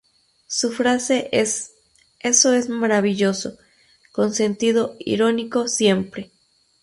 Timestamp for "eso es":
2.21-2.69